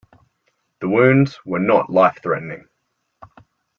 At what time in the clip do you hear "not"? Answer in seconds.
1.59-1.91